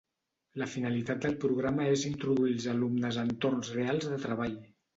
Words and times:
La 0.61 0.67
finalitat 0.75 1.21
del 1.25 1.35
programa 1.43 1.85
és 1.97 2.07
introduir 2.11 2.55
els 2.57 2.67
alumnes 2.73 3.21
a 3.23 3.29
entorns 3.29 3.73
reals 3.79 4.13
de 4.13 4.21
treball. 4.29 4.61